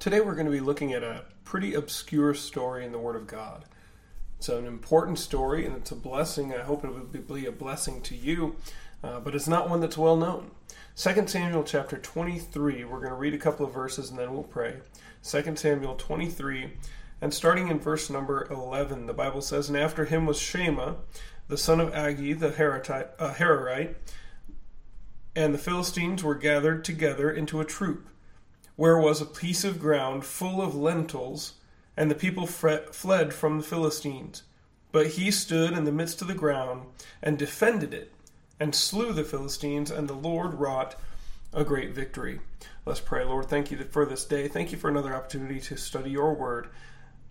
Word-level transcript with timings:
Today 0.00 0.22
we're 0.22 0.34
going 0.34 0.46
to 0.46 0.50
be 0.50 0.60
looking 0.60 0.94
at 0.94 1.02
a 1.02 1.24
pretty 1.44 1.74
obscure 1.74 2.32
story 2.32 2.86
in 2.86 2.90
the 2.90 2.98
Word 2.98 3.16
of 3.16 3.26
God. 3.26 3.66
It's 4.38 4.48
an 4.48 4.64
important 4.64 5.18
story 5.18 5.66
and 5.66 5.76
it's 5.76 5.90
a 5.90 5.94
blessing. 5.94 6.54
I 6.54 6.62
hope 6.62 6.86
it 6.86 6.90
will 6.90 7.04
be 7.04 7.44
a 7.44 7.52
blessing 7.52 8.00
to 8.04 8.16
you, 8.16 8.56
uh, 9.04 9.20
but 9.20 9.34
it's 9.34 9.46
not 9.46 9.68
one 9.68 9.80
that's 9.80 9.98
well 9.98 10.16
known. 10.16 10.52
2 10.96 11.26
Samuel 11.26 11.64
chapter 11.64 11.98
23, 11.98 12.82
we're 12.84 12.96
going 12.96 13.10
to 13.10 13.14
read 13.14 13.34
a 13.34 13.38
couple 13.38 13.66
of 13.66 13.74
verses 13.74 14.08
and 14.08 14.18
then 14.18 14.32
we'll 14.32 14.42
pray. 14.42 14.76
2 15.22 15.54
Samuel 15.56 15.96
23, 15.96 16.72
and 17.20 17.34
starting 17.34 17.68
in 17.68 17.78
verse 17.78 18.08
number 18.08 18.48
11, 18.50 19.04
the 19.04 19.12
Bible 19.12 19.42
says, 19.42 19.68
And 19.68 19.76
after 19.76 20.06
him 20.06 20.24
was 20.24 20.40
Shema, 20.40 20.94
the 21.48 21.58
son 21.58 21.78
of 21.78 21.92
Agee, 21.92 22.38
the 22.38 22.48
uh, 22.48 23.34
Hararite, 23.34 23.96
and 25.36 25.52
the 25.52 25.58
Philistines 25.58 26.24
were 26.24 26.36
gathered 26.36 26.86
together 26.86 27.30
into 27.30 27.60
a 27.60 27.66
troop 27.66 28.06
where 28.80 28.96
was 28.96 29.20
a 29.20 29.26
piece 29.26 29.62
of 29.62 29.78
ground 29.78 30.24
full 30.24 30.62
of 30.62 30.74
lentils, 30.74 31.52
and 31.98 32.10
the 32.10 32.14
people 32.14 32.46
fled 32.46 33.34
from 33.34 33.58
the 33.58 33.62
Philistines. 33.62 34.42
But 34.90 35.08
he 35.08 35.30
stood 35.30 35.74
in 35.74 35.84
the 35.84 35.92
midst 35.92 36.22
of 36.22 36.28
the 36.28 36.34
ground 36.34 36.86
and 37.22 37.38
defended 37.38 37.92
it, 37.92 38.10
and 38.58 38.74
slew 38.74 39.12
the 39.12 39.22
Philistines, 39.22 39.90
and 39.90 40.08
the 40.08 40.14
Lord 40.14 40.54
wrought 40.54 40.94
a 41.52 41.62
great 41.62 41.90
victory. 41.94 42.40
Let's 42.86 43.00
pray, 43.00 43.22
Lord. 43.22 43.50
Thank 43.50 43.70
you 43.70 43.76
for 43.90 44.06
this 44.06 44.24
day. 44.24 44.48
Thank 44.48 44.72
you 44.72 44.78
for 44.78 44.88
another 44.88 45.14
opportunity 45.14 45.60
to 45.60 45.76
study 45.76 46.12
your 46.12 46.32
word. 46.32 46.68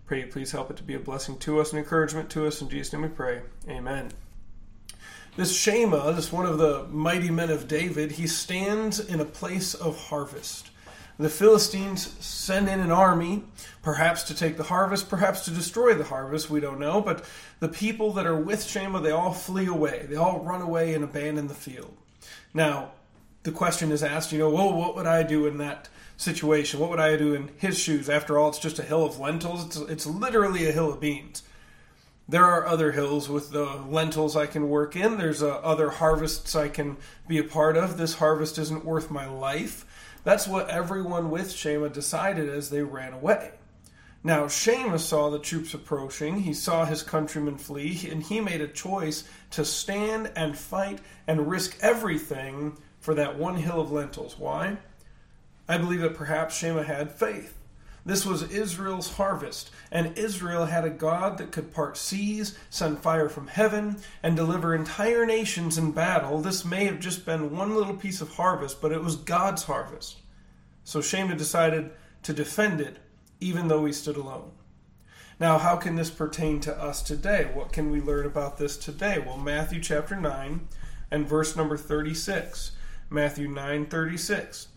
Pray 0.06 0.20
you 0.20 0.28
please 0.28 0.52
help 0.52 0.70
it 0.70 0.76
to 0.76 0.84
be 0.84 0.94
a 0.94 1.00
blessing 1.00 1.36
to 1.38 1.60
us 1.60 1.72
and 1.72 1.80
encouragement 1.80 2.30
to 2.30 2.46
us. 2.46 2.62
In 2.62 2.68
Jesus' 2.68 2.92
name 2.92 3.02
we 3.02 3.08
pray. 3.08 3.40
Amen. 3.68 4.12
This 5.36 5.52
Shema, 5.52 6.12
this 6.12 6.30
one 6.30 6.46
of 6.46 6.58
the 6.58 6.86
mighty 6.92 7.32
men 7.32 7.50
of 7.50 7.66
David, 7.66 8.12
he 8.12 8.28
stands 8.28 9.00
in 9.00 9.18
a 9.18 9.24
place 9.24 9.74
of 9.74 9.98
harvest. 10.10 10.70
The 11.20 11.28
Philistines 11.28 12.16
send 12.24 12.66
in 12.70 12.80
an 12.80 12.90
army, 12.90 13.44
perhaps 13.82 14.22
to 14.22 14.34
take 14.34 14.56
the 14.56 14.62
harvest, 14.62 15.10
perhaps 15.10 15.44
to 15.44 15.50
destroy 15.50 15.92
the 15.92 16.04
harvest, 16.04 16.48
we 16.48 16.60
don't 16.60 16.80
know, 16.80 17.02
but 17.02 17.26
the 17.58 17.68
people 17.68 18.14
that 18.14 18.24
are 18.24 18.40
with 18.40 18.64
Shema, 18.64 19.00
they 19.00 19.10
all 19.10 19.34
flee 19.34 19.66
away. 19.66 20.06
They 20.08 20.16
all 20.16 20.40
run 20.40 20.62
away 20.62 20.94
and 20.94 21.04
abandon 21.04 21.48
the 21.48 21.54
field. 21.54 21.94
Now, 22.54 22.92
the 23.42 23.52
question 23.52 23.92
is 23.92 24.02
asked, 24.02 24.32
you 24.32 24.38
know, 24.38 24.48
well, 24.48 24.72
what 24.72 24.96
would 24.96 25.06
I 25.06 25.22
do 25.22 25.46
in 25.46 25.58
that 25.58 25.90
situation? 26.16 26.80
What 26.80 26.88
would 26.88 26.98
I 26.98 27.18
do 27.18 27.34
in 27.34 27.50
his 27.58 27.78
shoes? 27.78 28.08
After 28.08 28.38
all, 28.38 28.48
it's 28.48 28.58
just 28.58 28.78
a 28.78 28.82
hill 28.82 29.04
of 29.04 29.20
lentils. 29.20 29.66
It's, 29.66 29.76
it's 29.76 30.06
literally 30.06 30.66
a 30.66 30.72
hill 30.72 30.90
of 30.90 31.00
beans. 31.00 31.42
There 32.30 32.46
are 32.46 32.64
other 32.64 32.92
hills 32.92 33.28
with 33.28 33.50
the 33.50 33.66
lentils 33.66 34.36
I 34.36 34.46
can 34.46 34.70
work 34.70 34.96
in. 34.96 35.18
There's 35.18 35.42
uh, 35.42 35.56
other 35.56 35.90
harvests 35.90 36.56
I 36.56 36.68
can 36.68 36.96
be 37.28 37.36
a 37.36 37.44
part 37.44 37.76
of. 37.76 37.98
This 37.98 38.14
harvest 38.14 38.56
isn't 38.56 38.86
worth 38.86 39.10
my 39.10 39.28
life. 39.28 39.84
That's 40.24 40.46
what 40.46 40.68
everyone 40.68 41.30
with 41.30 41.52
Shema 41.52 41.88
decided 41.88 42.48
as 42.48 42.70
they 42.70 42.82
ran 42.82 43.12
away. 43.12 43.52
Now, 44.22 44.48
Shema 44.48 44.98
saw 44.98 45.30
the 45.30 45.38
troops 45.38 45.72
approaching, 45.72 46.40
he 46.40 46.52
saw 46.52 46.84
his 46.84 47.02
countrymen 47.02 47.56
flee, 47.56 48.06
and 48.10 48.22
he 48.22 48.40
made 48.40 48.60
a 48.60 48.68
choice 48.68 49.24
to 49.52 49.64
stand 49.64 50.30
and 50.36 50.56
fight 50.56 51.00
and 51.26 51.48
risk 51.48 51.78
everything 51.80 52.76
for 52.98 53.14
that 53.14 53.38
one 53.38 53.56
hill 53.56 53.80
of 53.80 53.90
lentils. 53.90 54.38
Why? 54.38 54.76
I 55.66 55.78
believe 55.78 56.02
that 56.02 56.14
perhaps 56.14 56.56
Shema 56.56 56.82
had 56.82 57.12
faith. 57.12 57.56
This 58.04 58.24
was 58.24 58.50
Israel's 58.50 59.12
harvest, 59.12 59.70
and 59.92 60.16
Israel 60.16 60.66
had 60.66 60.84
a 60.84 60.90
God 60.90 61.38
that 61.38 61.52
could 61.52 61.72
part 61.72 61.96
seas, 61.96 62.58
send 62.70 63.00
fire 63.00 63.28
from 63.28 63.48
heaven, 63.48 63.98
and 64.22 64.36
deliver 64.36 64.74
entire 64.74 65.26
nations 65.26 65.76
in 65.76 65.92
battle. 65.92 66.40
This 66.40 66.64
may 66.64 66.86
have 66.86 66.98
just 66.98 67.26
been 67.26 67.54
one 67.54 67.74
little 67.74 67.96
piece 67.96 68.20
of 68.20 68.34
harvest, 68.34 68.80
but 68.80 68.92
it 68.92 69.02
was 69.02 69.16
God's 69.16 69.64
harvest. 69.64 70.18
So 70.84 71.00
Shema 71.00 71.34
decided 71.34 71.90
to 72.22 72.32
defend 72.32 72.80
it, 72.80 72.96
even 73.38 73.68
though 73.68 73.84
he 73.84 73.92
stood 73.92 74.16
alone. 74.16 74.52
Now, 75.38 75.58
how 75.58 75.76
can 75.76 75.96
this 75.96 76.10
pertain 76.10 76.60
to 76.60 76.76
us 76.76 77.02
today? 77.02 77.50
What 77.52 77.72
can 77.72 77.90
we 77.90 78.00
learn 78.00 78.26
about 78.26 78.58
this 78.58 78.76
today? 78.76 79.18
Well, 79.18 79.38
Matthew 79.38 79.80
chapter 79.80 80.14
9 80.14 80.68
and 81.10 81.28
verse 81.28 81.56
number 81.56 81.76
36. 81.76 82.72
Matthew 83.08 83.48
9 83.48 83.86
36. 83.86 84.68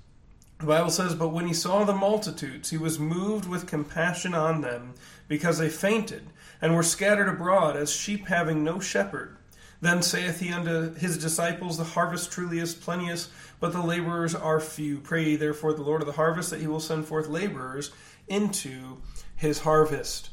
The 0.63 0.67
Bible 0.67 0.91
says, 0.91 1.13
But 1.13 1.33
when 1.33 1.45
he 1.45 1.53
saw 1.53 1.83
the 1.83 1.91
multitudes, 1.91 2.69
he 2.69 2.77
was 2.77 2.97
moved 2.97 3.49
with 3.49 3.67
compassion 3.67 4.33
on 4.33 4.61
them, 4.61 4.93
because 5.27 5.57
they 5.57 5.67
fainted, 5.67 6.29
and 6.61 6.73
were 6.73 6.83
scattered 6.83 7.27
abroad 7.27 7.75
as 7.75 7.91
sheep 7.91 8.27
having 8.27 8.63
no 8.63 8.79
shepherd. 8.79 9.35
Then 9.81 10.01
saith 10.01 10.39
he 10.39 10.53
unto 10.53 10.93
his 10.93 11.17
disciples, 11.17 11.75
The 11.75 11.83
harvest 11.83 12.31
truly 12.31 12.59
is 12.59 12.73
plenteous, 12.73 13.29
but 13.59 13.73
the 13.73 13.81
laborers 13.81 14.33
are 14.33 14.61
few. 14.61 14.99
Pray 15.01 15.31
ye 15.31 15.35
therefore 15.35 15.73
the 15.73 15.81
Lord 15.81 16.01
of 16.01 16.07
the 16.07 16.13
harvest 16.13 16.51
that 16.51 16.61
he 16.61 16.67
will 16.67 16.79
send 16.79 17.07
forth 17.07 17.27
laborers 17.27 17.91
into 18.29 19.01
his 19.35 19.59
harvest. 19.59 20.29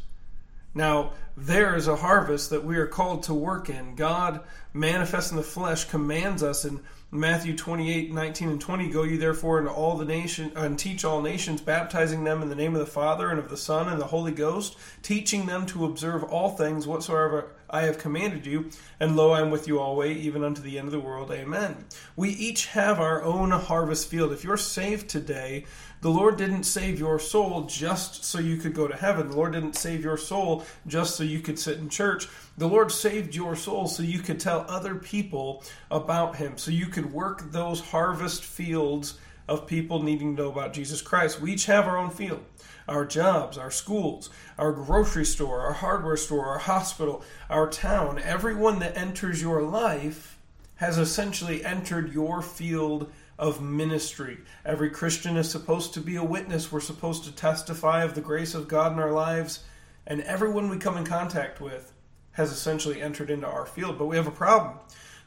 Now, 0.75 1.15
there 1.37 1.75
is 1.75 1.89
a 1.89 1.97
harvest 1.97 2.51
that 2.51 2.65
we 2.65 2.77
are 2.77 2.87
called 2.87 3.25
to 3.25 3.35
work 3.35 3.69
in. 3.69 3.97
God, 3.97 4.43
manifest 4.73 5.33
in 5.33 5.37
the 5.37 5.43
flesh, 5.43 5.87
commands 5.87 6.45
us 6.45 6.65
in 6.65 6.79
Matthew 7.13 7.57
28, 7.57 8.13
19, 8.13 8.49
and 8.51 8.61
20 8.61 8.89
Go 8.89 9.03
ye 9.03 9.17
therefore 9.17 9.59
into 9.59 9.73
all 9.73 9.97
the 9.97 10.05
nation 10.05 10.53
and 10.55 10.79
teach 10.79 11.05
all 11.05 11.21
nations, 11.21 11.61
baptizing 11.61 12.23
them 12.23 12.41
in 12.41 12.49
the 12.49 12.55
name 12.55 12.75
of 12.75 12.79
the 12.79 12.87
Father 12.87 13.31
and 13.31 13.39
of 13.41 13.49
the 13.49 13.57
Son 13.57 13.89
and 13.89 14.01
the 14.01 14.07
Holy 14.07 14.31
Ghost, 14.31 14.77
teaching 15.03 15.47
them 15.47 15.67
to 15.67 15.87
observe 15.87 16.23
all 16.23 16.51
things 16.51 16.87
whatsoever 16.87 17.51
I 17.73 17.83
have 17.83 17.99
commanded 17.99 18.47
you, 18.47 18.71
and 18.99 19.17
lo, 19.17 19.31
I 19.31 19.41
am 19.41 19.51
with 19.51 19.69
you 19.69 19.79
always, 19.79 20.19
even 20.19 20.43
unto 20.43 20.61
the 20.61 20.77
end 20.77 20.89
of 20.89 20.93
the 20.93 21.01
world. 21.01 21.31
Amen. 21.31 21.85
We 22.17 22.31
each 22.31 22.67
have 22.67 22.99
our 22.99 23.23
own 23.23 23.53
harvest 23.53 24.09
field. 24.09 24.33
If 24.33 24.43
you're 24.43 24.57
saved 24.57 25.09
today, 25.09 25.67
the 26.01 26.11
Lord 26.11 26.37
didn't 26.37 26.65
save 26.65 26.99
your 26.99 27.19
soul 27.19 27.63
just 27.63 28.25
so 28.25 28.41
you 28.41 28.57
could 28.57 28.75
go 28.75 28.89
to 28.89 28.97
heaven. 28.97 29.29
The 29.29 29.37
Lord 29.37 29.53
didn't 29.53 29.77
save 29.77 30.03
your 30.03 30.17
soul 30.17 30.65
just 30.87 31.15
so 31.15 31.23
you 31.23 31.41
could 31.41 31.59
sit 31.59 31.79
in 31.79 31.89
church. 31.89 32.27
The 32.59 32.69
Lord 32.69 32.91
saved 32.91 33.35
your 33.35 33.55
soul 33.55 33.87
so 33.87 34.03
you 34.03 34.19
could 34.19 34.41
tell 34.41 34.65
other 34.69 34.97
people 34.97 35.63
about 35.91 36.37
Him, 36.37 36.59
so 36.59 36.71
you 36.71 36.87
could 36.87 37.13
work 37.13 37.53
those 37.53 37.81
harvest 37.81 38.45
fields 38.45 39.19
of 39.51 39.67
people 39.67 40.01
needing 40.01 40.37
to 40.37 40.43
know 40.43 40.49
about 40.49 40.73
Jesus 40.73 41.03
Christ. 41.03 41.41
We 41.41 41.53
each 41.53 41.67
have 41.67 41.87
our 41.87 41.99
own 41.99 42.11
field 42.11 42.45
our 42.89 43.05
jobs, 43.05 43.57
our 43.57 43.71
schools, 43.71 44.31
our 44.59 44.73
grocery 44.73 45.25
store, 45.25 45.61
our 45.61 45.75
hardware 45.75 46.17
store, 46.17 46.47
our 46.47 46.59
hospital, 46.59 47.23
our 47.49 47.69
town. 47.69 48.19
Everyone 48.19 48.81
that 48.81 48.97
enters 48.97 49.41
your 49.41 49.63
life 49.63 50.39
has 50.77 50.99
essentially 50.99 51.65
entered 51.65 52.13
your 52.13 52.43
field 52.43 53.13
of 53.39 53.63
ministry. 53.63 54.39
Every 54.65 54.91
Christian 54.91 55.37
is 55.37 55.49
supposed 55.49 55.95
to 55.95 56.01
be 56.01 56.17
a 56.17 56.25
witness. 56.25 56.73
We're 56.73 56.81
supposed 56.81 57.25
to 57.25 57.33
testify 57.33 58.03
of 58.03 58.17
the 58.17 58.21
grace 58.21 58.55
of 58.55 58.67
God 58.67 58.93
in 58.93 58.99
our 58.99 59.13
lives. 59.13 59.61
And 60.05 60.23
everyone 60.23 60.69
we 60.69 60.79
come 60.79 60.97
in 60.97 61.05
contact 61.05 61.61
with 61.61 61.93
has 62.33 62.51
essentially 62.51 63.01
entered 63.01 63.31
into 63.31 63.47
our 63.47 63.67
field. 63.67 63.99
But 63.99 64.07
we 64.07 64.17
have 64.17 64.27
a 64.27 64.33
problem. 64.33 64.79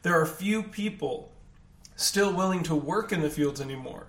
There 0.02 0.20
are 0.20 0.26
few 0.26 0.62
people 0.62 1.32
still 1.96 2.34
willing 2.34 2.62
to 2.64 2.74
work 2.74 3.10
in 3.10 3.22
the 3.22 3.30
fields 3.30 3.60
anymore. 3.60 4.08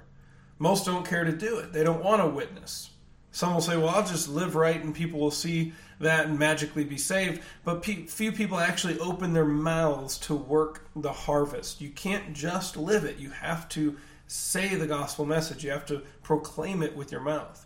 Most 0.57 0.85
don't 0.85 1.05
care 1.05 1.23
to 1.23 1.31
do 1.31 1.57
it, 1.57 1.73
they 1.73 1.83
don't 1.83 2.03
want 2.03 2.21
to 2.21 2.27
witness. 2.27 2.89
Some 3.31 3.53
will 3.53 3.61
say, 3.61 3.75
well, 3.75 3.89
I'll 3.89 4.05
just 4.05 4.29
live 4.29 4.55
right 4.55 4.81
and 4.81 4.95
people 4.95 5.19
will 5.19 5.29
see 5.29 5.73
that 5.99 6.27
and 6.27 6.39
magically 6.39 6.85
be 6.85 6.97
saved. 6.97 7.41
But 7.66 7.83
pe- 7.83 8.05
few 8.05 8.31
people 8.31 8.57
actually 8.57 8.97
open 8.99 9.33
their 9.33 9.43
mouths 9.43 10.17
to 10.19 10.33
work 10.33 10.88
the 10.95 11.11
harvest. 11.11 11.81
You 11.81 11.89
can't 11.89 12.33
just 12.33 12.77
live 12.77 13.03
it, 13.03 13.17
you 13.17 13.31
have 13.31 13.67
to 13.69 13.97
say 14.27 14.75
the 14.75 14.88
gospel 14.88 15.25
message, 15.25 15.66
you 15.66 15.71
have 15.71 15.85
to 15.88 16.03
proclaim 16.23 16.81
it 16.81 16.95
with 16.95 17.11
your 17.11 17.22
mouth. 17.22 17.66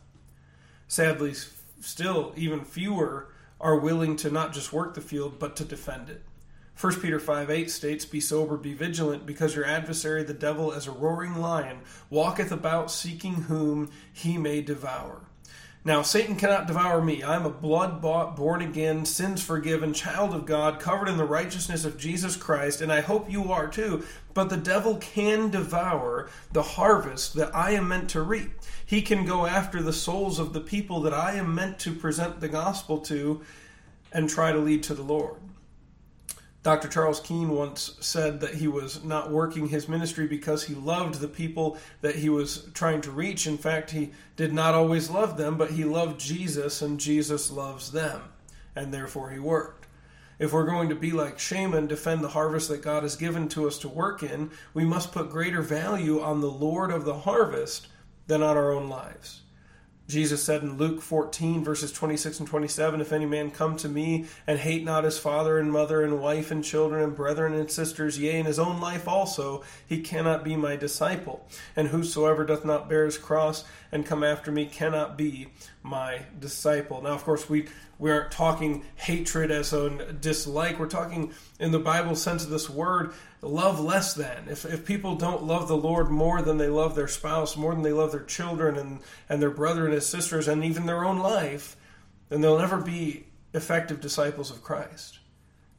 Sadly, 0.88 1.36
still, 1.82 2.34
even 2.36 2.66
fewer 2.66 3.30
are 3.62 3.78
willing 3.78 4.16
to 4.16 4.32
not 4.32 4.54
just 4.54 4.74
work 4.74 4.96
the 4.96 5.02
field, 5.02 5.38
but 5.38 5.56
to 5.58 5.66
defend 5.66 6.10
it. 6.10 6.24
1 6.80 7.02
Peter 7.02 7.20
5 7.20 7.50
8 7.50 7.70
states, 7.70 8.06
Be 8.06 8.22
sober, 8.22 8.56
be 8.56 8.74
vigilant, 8.74 9.26
because 9.26 9.54
your 9.54 9.66
adversary, 9.66 10.24
the 10.24 10.34
devil, 10.34 10.72
as 10.72 10.88
a 10.88 10.92
roaring 10.92 11.36
lion, 11.36 11.80
walketh 12.10 12.54
about 12.54 12.90
seeking 12.90 13.34
whom 13.34 13.92
he 14.14 14.38
may 14.38 14.62
devour. 14.62 15.24
Now, 15.84 16.04
Satan 16.04 16.38
cannot 16.38 16.68
devour 16.68 17.02
me. 17.02 17.22
I 17.22 17.36
am 17.36 17.46
a 17.46 17.50
blood 17.50 18.02
bought, 18.02 18.38
born 18.38 18.62
again, 18.62 19.04
sins 19.04 19.44
forgiven, 19.44 19.94
child 19.94 20.34
of 20.34 20.46
God, 20.46 20.80
covered 20.80 21.10
in 21.10 21.18
the 21.18 21.26
righteousness 21.26 21.84
of 21.84 21.98
Jesus 21.98 22.38
Christ, 22.38 22.80
and 22.80 22.94
I 22.94 23.02
hope 23.02 23.30
you 23.30 23.52
are 23.52 23.68
too. 23.68 24.06
But 24.34 24.50
the 24.50 24.56
devil 24.56 24.96
can 24.98 25.50
devour 25.50 26.30
the 26.54 26.64
harvest 26.64 27.34
that 27.34 27.54
I 27.54 27.72
am 27.72 27.90
meant 27.90 28.10
to 28.12 28.22
reap. 28.22 28.52
He 28.86 29.02
can 29.02 29.26
go 29.26 29.46
after 29.46 29.82
the 29.82 29.92
souls 29.92 30.40
of 30.40 30.54
the 30.54 30.62
people 30.62 31.02
that 31.02 31.14
I 31.14 31.34
am 31.34 31.54
meant 31.54 31.78
to 31.80 31.92
present 31.94 32.40
the 32.40 32.48
gospel 32.48 33.00
to 33.00 33.42
and 34.14 34.30
try 34.30 34.54
to 34.54 34.60
lead 34.60 34.84
to 34.84 34.94
the 34.94 35.04
Lord. 35.04 35.36
Dr. 36.62 36.90
Charles 36.90 37.22
Keene 37.22 37.50
once 37.50 37.96
said 38.02 38.42
that 38.42 38.56
he 38.56 38.68
was 38.68 39.04
not 39.04 39.32
working 39.32 39.70
his 39.70 39.88
ministry 39.88 40.28
because 40.28 40.64
he 40.64 40.76
loved 40.76 41.16
the 41.16 41.28
people 41.30 41.78
that 42.02 42.16
he 42.16 42.28
was 42.28 42.68
trying 42.74 43.00
to 43.02 43.12
reach. 43.12 43.48
In 43.48 43.58
fact, 43.58 43.92
he 43.92 44.12
did 44.36 44.52
not 44.52 44.76
always 44.76 45.10
love 45.10 45.38
them, 45.38 45.58
but 45.58 45.72
he 45.72 45.86
loved 45.86 46.20
Jesus 46.20 46.82
and 46.82 47.00
Jesus 47.00 47.50
loves 47.50 47.92
them, 47.92 48.24
and 48.76 48.94
therefore 48.94 49.30
he 49.30 49.40
worked. 49.40 49.88
If 50.38 50.52
we're 50.52 50.66
going 50.66 50.90
to 50.90 50.96
be 50.96 51.12
like 51.12 51.40
Shema 51.40 51.78
and 51.78 51.90
defend 51.90 52.24
the 52.24 52.30
harvest 52.30 52.70
that 52.70 52.82
God 52.82 53.04
has 53.04 53.16
given 53.16 53.48
to 53.50 53.66
us 53.68 53.78
to 53.80 53.90
work 53.90 54.22
in, 54.22 54.52
we 54.74 54.84
must 54.84 55.14
put 55.14 55.30
greater 55.30 55.62
value 55.62 56.22
on 56.22 56.42
the 56.42 56.52
Lord 56.52 56.92
of 56.92 57.06
the 57.06 57.20
harvest 57.20 57.88
than 58.28 58.44
on 58.44 58.58
our 58.58 58.72
own 58.72 58.90
lives. 58.90 59.42
Jesus 60.10 60.42
said 60.42 60.64
in 60.64 60.76
Luke 60.76 61.04
14, 61.04 61.64
verses 61.64 61.92
26 61.92 62.40
and 62.40 62.50
27, 62.50 63.00
If 63.00 63.14
any 63.14 63.28
man 63.28 63.52
come 63.52 63.78
to 63.78 63.88
me 63.88 64.26
and 64.48 64.58
hate 64.58 64.84
not 64.84 65.04
his 65.04 65.20
father 65.20 65.60
and 65.60 65.72
mother 65.72 66.02
and 66.02 66.20
wife 66.20 66.50
and 66.50 66.64
children 66.64 67.04
and 67.04 67.16
brethren 67.16 67.54
and 67.54 67.70
sisters, 67.70 68.18
yea, 68.18 68.40
and 68.40 68.48
his 68.48 68.58
own 68.58 68.82
life 68.82 69.08
also, 69.08 69.64
he 69.88 70.02
cannot 70.02 70.44
be 70.44 70.56
my 70.56 70.76
disciple. 70.76 71.48
And 71.76 71.90
whosoever 71.90 72.44
doth 72.44 72.66
not 72.66 72.90
bear 72.90 73.06
his 73.06 73.20
cross 73.20 73.66
and 73.92 74.04
come 74.04 74.24
after 74.24 74.52
me 74.52 74.66
cannot 74.66 75.16
be 75.16 75.50
my 75.82 76.22
disciple. 76.40 77.02
Now, 77.02 77.12
of 77.12 77.24
course, 77.24 77.50
we, 77.50 77.68
we 77.98 78.12
aren't 78.12 78.32
talking 78.32 78.86
hatred 78.96 79.52
as 79.52 79.72
a 79.74 80.14
dislike. 80.14 80.80
We're 80.80 80.88
talking, 80.88 81.34
in 81.60 81.72
the 81.72 81.80
Bible 81.80 82.16
sense 82.16 82.44
of 82.44 82.50
this 82.50 82.70
word, 82.70 83.14
love 83.42 83.80
less 83.80 84.14
than. 84.14 84.48
If, 84.50 84.66
if 84.66 84.86
people 84.86 85.16
don't 85.16 85.44
love 85.44 85.68
the 85.68 85.78
Lord 85.78 86.10
more 86.10 86.42
than 86.42 86.58
they 86.58 86.68
love 86.68 86.96
their 86.96 87.08
spouse, 87.08 87.56
more 87.56 87.74
than 87.74 87.84
they 87.84 87.94
love 87.94 88.12
their 88.12 88.24
children 88.24 88.78
and, 88.78 89.00
and 89.30 89.42
their 89.42 89.52
brother 89.52 89.86
and 89.86 89.94
his 89.94 90.06
sisters, 90.06 90.48
and 90.48 90.64
even 90.64 90.86
their 90.86 91.06
own 91.06 91.20
life, 91.20 91.78
then 92.28 92.42
they'll 92.42 92.60
never 92.60 92.78
be 92.78 93.26
effective 93.54 94.02
disciples 94.02 94.52
of 94.52 94.64
Christ. 94.64 95.20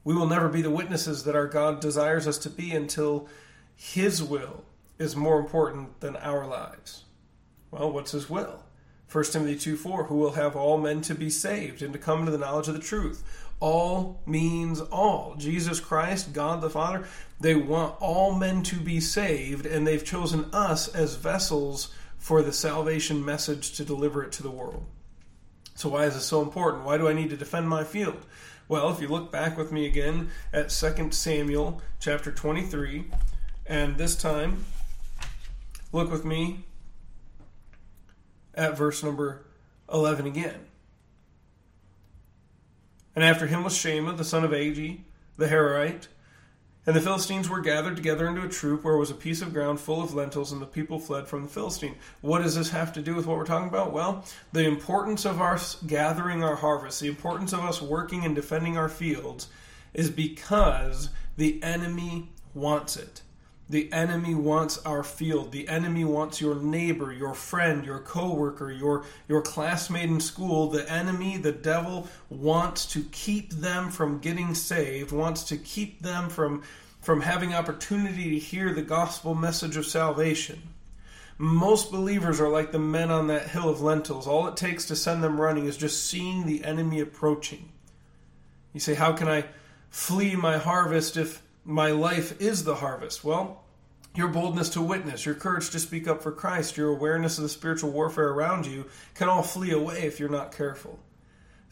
We 0.02 0.14
will 0.14 0.26
never 0.26 0.48
be 0.48 0.62
the 0.62 0.70
witnesses 0.70 1.24
that 1.24 1.36
our 1.36 1.46
God 1.46 1.80
desires 1.80 2.26
us 2.26 2.38
to 2.38 2.50
be 2.50 2.72
until 2.72 3.28
His 3.76 4.22
will 4.22 4.64
is 4.98 5.14
more 5.14 5.38
important 5.38 6.00
than 6.00 6.16
our 6.16 6.46
lives. 6.46 7.04
Well, 7.70 7.92
what's 7.92 8.12
His 8.12 8.28
will? 8.30 8.64
1 9.10 9.24
Timothy 9.24 9.56
2 9.56 9.76
4, 9.76 10.04
who 10.04 10.16
will 10.16 10.32
have 10.32 10.54
all 10.54 10.78
men 10.78 11.00
to 11.02 11.14
be 11.14 11.30
saved 11.30 11.82
and 11.82 11.92
to 11.92 11.98
come 11.98 12.24
to 12.24 12.30
the 12.30 12.38
knowledge 12.38 12.68
of 12.68 12.74
the 12.74 12.80
truth 12.80 13.24
all 13.60 14.22
means 14.26 14.80
all. 14.80 15.34
Jesus 15.38 15.78
Christ, 15.78 16.32
God 16.32 16.62
the 16.62 16.70
Father, 16.70 17.06
they 17.38 17.54
want 17.54 17.94
all 18.00 18.34
men 18.34 18.62
to 18.64 18.76
be 18.76 19.00
saved, 19.00 19.66
and 19.66 19.86
they've 19.86 20.04
chosen 20.04 20.46
us 20.52 20.88
as 20.88 21.14
vessels 21.14 21.94
for 22.18 22.42
the 22.42 22.52
salvation 22.52 23.24
message 23.24 23.72
to 23.72 23.84
deliver 23.84 24.22
it 24.22 24.32
to 24.32 24.42
the 24.42 24.50
world. 24.50 24.84
So, 25.74 25.90
why 25.90 26.04
is 26.04 26.14
this 26.14 26.24
so 26.24 26.42
important? 26.42 26.84
Why 26.84 26.98
do 26.98 27.08
I 27.08 27.12
need 27.12 27.30
to 27.30 27.36
defend 27.36 27.68
my 27.68 27.84
field? 27.84 28.26
Well, 28.68 28.90
if 28.90 29.00
you 29.00 29.08
look 29.08 29.32
back 29.32 29.56
with 29.56 29.72
me 29.72 29.86
again 29.86 30.30
at 30.52 30.70
2 30.70 31.10
Samuel 31.10 31.80
chapter 31.98 32.30
23, 32.30 33.06
and 33.66 33.96
this 33.96 34.14
time, 34.14 34.64
look 35.92 36.10
with 36.10 36.24
me 36.24 36.64
at 38.54 38.76
verse 38.76 39.02
number 39.02 39.46
11 39.92 40.26
again. 40.26 40.60
And 43.14 43.24
after 43.24 43.46
him 43.46 43.64
was 43.64 43.76
Shema, 43.76 44.12
the 44.12 44.24
son 44.24 44.44
of 44.44 44.52
Agee, 44.52 45.00
the 45.36 45.48
Hararite. 45.48 46.06
And 46.86 46.96
the 46.96 47.00
Philistines 47.00 47.48
were 47.48 47.60
gathered 47.60 47.96
together 47.96 48.26
into 48.26 48.42
a 48.42 48.48
troop 48.48 48.84
where 48.84 48.96
was 48.96 49.10
a 49.10 49.14
piece 49.14 49.42
of 49.42 49.52
ground 49.52 49.80
full 49.80 50.02
of 50.02 50.14
lentils, 50.14 50.50
and 50.50 50.62
the 50.62 50.66
people 50.66 50.98
fled 50.98 51.28
from 51.28 51.42
the 51.42 51.48
Philistine. 51.48 51.96
What 52.22 52.42
does 52.42 52.54
this 52.54 52.70
have 52.70 52.92
to 52.94 53.02
do 53.02 53.14
with 53.14 53.26
what 53.26 53.36
we're 53.36 53.44
talking 53.44 53.68
about? 53.68 53.92
Well, 53.92 54.24
the 54.52 54.64
importance 54.66 55.26
of 55.26 55.40
our 55.40 55.58
gathering 55.86 56.42
our 56.42 56.56
harvest, 56.56 57.00
the 57.00 57.08
importance 57.08 57.52
of 57.52 57.60
us 57.60 57.82
working 57.82 58.24
and 58.24 58.34
defending 58.34 58.78
our 58.78 58.88
fields, 58.88 59.48
is 59.92 60.08
because 60.08 61.10
the 61.36 61.62
enemy 61.62 62.30
wants 62.54 62.96
it. 62.96 63.22
The 63.70 63.92
enemy 63.92 64.34
wants 64.34 64.78
our 64.84 65.04
field. 65.04 65.52
The 65.52 65.68
enemy 65.68 66.04
wants 66.04 66.40
your 66.40 66.56
neighbor, 66.56 67.12
your 67.12 67.34
friend, 67.34 67.84
your 67.86 68.00
coworker, 68.00 68.72
your 68.72 69.04
your 69.28 69.42
classmate 69.42 70.10
in 70.10 70.18
school. 70.18 70.68
The 70.68 70.90
enemy, 70.90 71.36
the 71.36 71.52
devil 71.52 72.08
wants 72.28 72.84
to 72.86 73.04
keep 73.12 73.52
them 73.52 73.90
from 73.90 74.18
getting 74.18 74.56
saved, 74.56 75.12
wants 75.12 75.44
to 75.44 75.56
keep 75.56 76.02
them 76.02 76.28
from 76.28 76.64
from 77.00 77.20
having 77.20 77.54
opportunity 77.54 78.30
to 78.30 78.38
hear 78.40 78.74
the 78.74 78.82
gospel 78.82 79.36
message 79.36 79.76
of 79.76 79.86
salvation. 79.86 80.60
Most 81.38 81.92
believers 81.92 82.40
are 82.40 82.48
like 82.48 82.72
the 82.72 82.78
men 82.80 83.12
on 83.12 83.28
that 83.28 83.50
hill 83.50 83.68
of 83.68 83.80
lentils. 83.80 84.26
All 84.26 84.48
it 84.48 84.56
takes 84.56 84.84
to 84.86 84.96
send 84.96 85.22
them 85.22 85.40
running 85.40 85.66
is 85.66 85.76
just 85.76 86.04
seeing 86.06 86.44
the 86.44 86.64
enemy 86.64 86.98
approaching. 86.98 87.70
You 88.72 88.80
say, 88.80 88.94
How 88.94 89.12
can 89.12 89.28
I 89.28 89.44
flee 89.90 90.34
my 90.34 90.58
harvest 90.58 91.16
if 91.16 91.40
my 91.64 91.92
life 91.92 92.40
is 92.40 92.64
the 92.64 92.74
harvest? 92.74 93.22
Well, 93.22 93.59
your 94.14 94.28
boldness 94.28 94.68
to 94.70 94.82
witness, 94.82 95.24
your 95.24 95.34
courage 95.34 95.70
to 95.70 95.78
speak 95.78 96.08
up 96.08 96.22
for 96.22 96.32
Christ, 96.32 96.76
your 96.76 96.88
awareness 96.88 97.38
of 97.38 97.42
the 97.42 97.48
spiritual 97.48 97.90
warfare 97.90 98.28
around 98.28 98.66
you 98.66 98.86
can 99.14 99.28
all 99.28 99.42
flee 99.42 99.70
away 99.70 100.02
if 100.02 100.18
you're 100.18 100.28
not 100.28 100.54
careful. 100.54 100.98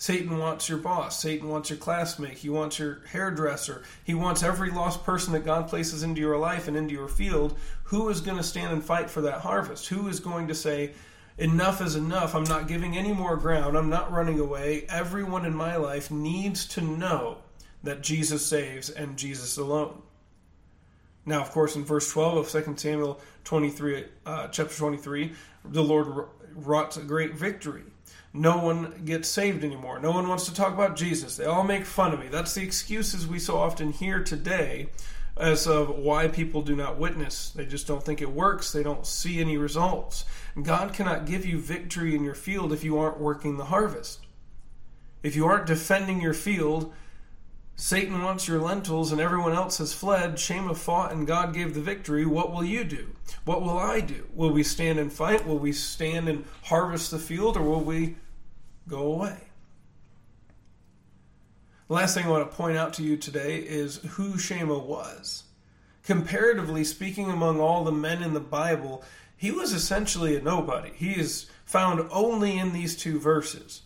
Satan 0.00 0.38
wants 0.38 0.68
your 0.68 0.78
boss. 0.78 1.20
Satan 1.20 1.48
wants 1.48 1.70
your 1.70 1.78
classmate. 1.78 2.38
He 2.38 2.48
wants 2.48 2.78
your 2.78 3.00
hairdresser. 3.10 3.82
He 4.04 4.14
wants 4.14 4.44
every 4.44 4.70
lost 4.70 5.02
person 5.02 5.32
that 5.32 5.44
God 5.44 5.66
places 5.66 6.04
into 6.04 6.20
your 6.20 6.38
life 6.38 6.68
and 6.68 6.76
into 6.76 6.94
your 6.94 7.08
field. 7.08 7.58
Who 7.84 8.08
is 8.08 8.20
going 8.20 8.36
to 8.36 8.44
stand 8.44 8.72
and 8.72 8.84
fight 8.84 9.10
for 9.10 9.20
that 9.22 9.40
harvest? 9.40 9.88
Who 9.88 10.06
is 10.06 10.20
going 10.20 10.46
to 10.46 10.54
say, 10.54 10.92
enough 11.36 11.82
is 11.82 11.96
enough. 11.96 12.36
I'm 12.36 12.44
not 12.44 12.68
giving 12.68 12.96
any 12.96 13.12
more 13.12 13.36
ground. 13.36 13.76
I'm 13.76 13.90
not 13.90 14.12
running 14.12 14.38
away. 14.38 14.86
Everyone 14.88 15.44
in 15.44 15.54
my 15.54 15.74
life 15.74 16.12
needs 16.12 16.64
to 16.66 16.80
know 16.80 17.38
that 17.82 18.00
Jesus 18.00 18.46
saves 18.46 18.90
and 18.90 19.16
Jesus 19.16 19.56
alone. 19.56 20.02
Now, 21.28 21.42
of 21.42 21.50
course, 21.50 21.76
in 21.76 21.84
verse 21.84 22.10
12 22.10 22.54
of 22.54 22.64
2 22.64 22.74
Samuel 22.78 23.20
23, 23.44 24.06
uh, 24.24 24.48
chapter 24.48 24.74
23, 24.74 25.32
the 25.62 25.84
Lord 25.84 26.26
wrought 26.54 26.96
a 26.96 27.02
great 27.02 27.34
victory. 27.34 27.82
No 28.32 28.56
one 28.56 29.02
gets 29.04 29.28
saved 29.28 29.62
anymore. 29.62 30.00
No 30.00 30.10
one 30.10 30.26
wants 30.26 30.46
to 30.46 30.54
talk 30.54 30.72
about 30.72 30.96
Jesus. 30.96 31.36
They 31.36 31.44
all 31.44 31.64
make 31.64 31.84
fun 31.84 32.14
of 32.14 32.20
me. 32.20 32.28
That's 32.28 32.54
the 32.54 32.62
excuses 32.62 33.26
we 33.26 33.38
so 33.38 33.58
often 33.58 33.92
hear 33.92 34.24
today 34.24 34.88
as 35.36 35.66
of 35.66 35.90
why 35.98 36.28
people 36.28 36.62
do 36.62 36.74
not 36.74 36.98
witness. 36.98 37.50
They 37.50 37.66
just 37.66 37.86
don't 37.86 38.02
think 38.02 38.22
it 38.22 38.32
works. 38.32 38.72
They 38.72 38.82
don't 38.82 39.06
see 39.06 39.38
any 39.38 39.58
results. 39.58 40.24
God 40.62 40.94
cannot 40.94 41.26
give 41.26 41.44
you 41.44 41.60
victory 41.60 42.14
in 42.14 42.24
your 42.24 42.34
field 42.34 42.72
if 42.72 42.82
you 42.82 42.98
aren't 42.98 43.20
working 43.20 43.58
the 43.58 43.66
harvest. 43.66 44.20
If 45.22 45.36
you 45.36 45.44
aren't 45.44 45.66
defending 45.66 46.22
your 46.22 46.32
field, 46.32 46.90
Satan 47.80 48.24
wants 48.24 48.48
your 48.48 48.60
lentils 48.60 49.12
and 49.12 49.20
everyone 49.20 49.52
else 49.52 49.78
has 49.78 49.94
fled. 49.94 50.36
Shammah 50.36 50.74
fought 50.74 51.12
and 51.12 51.28
God 51.28 51.54
gave 51.54 51.74
the 51.74 51.80
victory. 51.80 52.26
What 52.26 52.52
will 52.52 52.64
you 52.64 52.82
do? 52.82 53.12
What 53.44 53.62
will 53.62 53.78
I 53.78 54.00
do? 54.00 54.26
Will 54.34 54.50
we 54.50 54.64
stand 54.64 54.98
and 54.98 55.12
fight? 55.12 55.46
Will 55.46 55.60
we 55.60 55.70
stand 55.70 56.28
and 56.28 56.44
harvest 56.64 57.12
the 57.12 57.20
field 57.20 57.56
or 57.56 57.62
will 57.62 57.80
we 57.80 58.16
go 58.88 59.12
away? 59.12 59.38
The 61.86 61.94
last 61.94 62.14
thing 62.14 62.26
I 62.26 62.30
want 62.30 62.50
to 62.50 62.56
point 62.56 62.76
out 62.76 62.94
to 62.94 63.04
you 63.04 63.16
today 63.16 63.58
is 63.58 63.98
who 63.98 64.38
Shema 64.38 64.76
was. 64.76 65.44
Comparatively 66.02 66.82
speaking, 66.82 67.30
among 67.30 67.60
all 67.60 67.84
the 67.84 67.92
men 67.92 68.24
in 68.24 68.34
the 68.34 68.40
Bible, 68.40 69.04
he 69.36 69.52
was 69.52 69.72
essentially 69.72 70.36
a 70.36 70.42
nobody. 70.42 70.90
He 70.96 71.12
is 71.12 71.46
found 71.64 72.08
only 72.10 72.58
in 72.58 72.72
these 72.72 72.96
two 72.96 73.20
verses. 73.20 73.82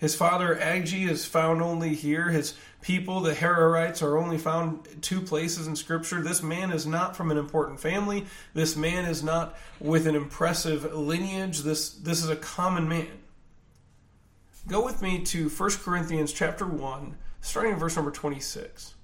His 0.00 0.14
father 0.14 0.56
Agee 0.56 1.08
is 1.08 1.26
found 1.26 1.60
only 1.60 1.94
here. 1.94 2.30
His 2.30 2.54
people, 2.80 3.20
the 3.20 3.34
Hararites, 3.34 4.02
are 4.02 4.16
only 4.16 4.38
found 4.38 5.02
two 5.02 5.20
places 5.20 5.66
in 5.66 5.76
Scripture. 5.76 6.22
This 6.22 6.42
man 6.42 6.72
is 6.72 6.86
not 6.86 7.14
from 7.14 7.30
an 7.30 7.36
important 7.36 7.80
family. 7.80 8.24
This 8.54 8.76
man 8.76 9.04
is 9.04 9.22
not 9.22 9.58
with 9.78 10.06
an 10.06 10.14
impressive 10.14 10.94
lineage. 10.94 11.58
This, 11.60 11.90
this 11.90 12.24
is 12.24 12.30
a 12.30 12.36
common 12.36 12.88
man. 12.88 13.10
Go 14.66 14.82
with 14.82 15.02
me 15.02 15.20
to 15.24 15.50
1 15.50 15.70
Corinthians 15.82 16.32
chapter 16.32 16.66
1, 16.66 17.16
starting 17.42 17.72
in 17.72 17.78
verse 17.78 17.96
number 17.96 18.10
26. 18.10 18.94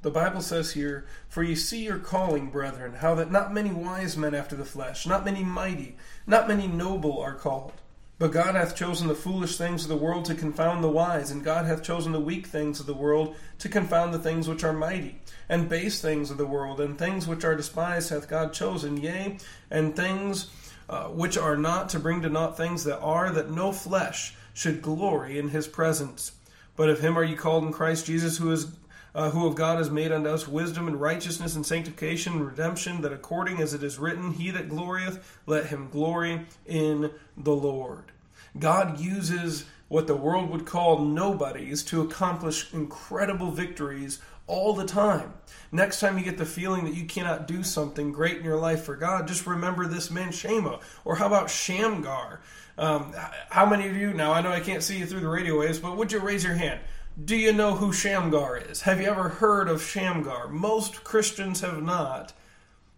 The 0.00 0.10
Bible 0.10 0.40
says 0.40 0.72
here, 0.72 1.06
For 1.28 1.42
ye 1.42 1.54
see 1.54 1.84
your 1.84 1.98
calling, 1.98 2.48
brethren, 2.48 2.94
how 2.94 3.14
that 3.16 3.30
not 3.30 3.52
many 3.52 3.72
wise 3.72 4.16
men 4.16 4.34
after 4.34 4.56
the 4.56 4.64
flesh, 4.64 5.06
not 5.06 5.26
many 5.26 5.44
mighty, 5.44 5.96
not 6.26 6.48
many 6.48 6.66
noble 6.66 7.20
are 7.20 7.34
called. 7.34 7.74
But 8.18 8.32
God 8.32 8.56
hath 8.56 8.74
chosen 8.74 9.06
the 9.06 9.14
foolish 9.14 9.56
things 9.56 9.84
of 9.84 9.88
the 9.88 9.96
world 9.96 10.24
to 10.24 10.34
confound 10.34 10.82
the 10.82 10.88
wise, 10.88 11.30
and 11.30 11.44
God 11.44 11.66
hath 11.66 11.84
chosen 11.84 12.10
the 12.10 12.20
weak 12.20 12.48
things 12.48 12.80
of 12.80 12.86
the 12.86 12.94
world 12.94 13.36
to 13.58 13.68
confound 13.68 14.12
the 14.12 14.18
things 14.18 14.48
which 14.48 14.64
are 14.64 14.72
mighty, 14.72 15.20
and 15.48 15.68
base 15.68 16.00
things 16.00 16.30
of 16.30 16.36
the 16.36 16.46
world, 16.46 16.80
and 16.80 16.98
things 16.98 17.28
which 17.28 17.44
are 17.44 17.54
despised 17.54 18.10
hath 18.10 18.28
God 18.28 18.52
chosen, 18.52 18.96
yea, 18.96 19.38
and 19.70 19.94
things 19.94 20.50
uh, 20.88 21.04
which 21.04 21.38
are 21.38 21.56
not 21.56 21.88
to 21.90 22.00
bring 22.00 22.22
to 22.22 22.28
naught 22.28 22.56
things 22.56 22.82
that 22.84 22.98
are, 22.98 23.30
that 23.30 23.50
no 23.50 23.70
flesh 23.70 24.34
should 24.52 24.82
glory 24.82 25.38
in 25.38 25.50
his 25.50 25.68
presence. 25.68 26.32
But 26.74 26.88
of 26.88 27.00
him 27.00 27.16
are 27.16 27.24
ye 27.24 27.36
called 27.36 27.64
in 27.64 27.72
Christ 27.72 28.06
Jesus, 28.06 28.38
who 28.38 28.50
is 28.50 28.66
uh, 29.14 29.30
who 29.30 29.46
of 29.46 29.54
God 29.54 29.78
has 29.78 29.90
made 29.90 30.12
unto 30.12 30.28
us 30.28 30.46
wisdom 30.46 30.86
and 30.86 31.00
righteousness 31.00 31.56
and 31.56 31.64
sanctification 31.64 32.34
and 32.34 32.46
redemption, 32.46 33.00
that 33.02 33.12
according 33.12 33.60
as 33.60 33.74
it 33.74 33.82
is 33.82 33.98
written, 33.98 34.32
He 34.32 34.50
that 34.50 34.68
glorieth, 34.68 35.38
let 35.46 35.66
him 35.66 35.88
glory 35.90 36.46
in 36.66 37.10
the 37.36 37.54
Lord. 37.54 38.12
God 38.58 39.00
uses 39.00 39.64
what 39.88 40.06
the 40.06 40.16
world 40.16 40.50
would 40.50 40.66
call 40.66 40.98
nobodies 40.98 41.82
to 41.84 42.02
accomplish 42.02 42.72
incredible 42.72 43.50
victories 43.50 44.20
all 44.46 44.74
the 44.74 44.86
time. 44.86 45.34
Next 45.70 46.00
time 46.00 46.18
you 46.18 46.24
get 46.24 46.38
the 46.38 46.46
feeling 46.46 46.84
that 46.84 46.94
you 46.94 47.04
cannot 47.04 47.46
do 47.46 47.62
something 47.62 48.12
great 48.12 48.38
in 48.38 48.44
your 48.44 48.56
life 48.56 48.84
for 48.84 48.96
God, 48.96 49.28
just 49.28 49.46
remember 49.46 49.86
this 49.86 50.10
man 50.10 50.32
Shammah. 50.32 50.80
Or 51.04 51.16
how 51.16 51.26
about 51.26 51.50
Shamgar? 51.50 52.40
Um, 52.78 53.12
how 53.50 53.66
many 53.66 53.88
of 53.88 53.96
you, 53.96 54.14
now 54.14 54.32
I 54.32 54.40
know 54.40 54.50
I 54.50 54.60
can't 54.60 54.82
see 54.82 54.98
you 54.98 55.06
through 55.06 55.20
the 55.20 55.28
radio 55.28 55.58
waves, 55.58 55.78
but 55.78 55.96
would 55.96 56.12
you 56.12 56.20
raise 56.20 56.44
your 56.44 56.54
hand? 56.54 56.80
Do 57.22 57.34
you 57.36 57.52
know 57.52 57.74
who 57.74 57.92
Shamgar 57.92 58.58
is? 58.58 58.82
Have 58.82 59.00
you 59.00 59.08
ever 59.08 59.28
heard 59.28 59.68
of 59.68 59.82
Shamgar? 59.82 60.46
Most 60.46 61.02
Christians 61.02 61.62
have 61.62 61.82
not. 61.82 62.32